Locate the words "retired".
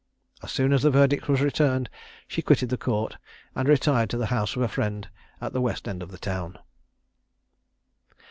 3.69-4.09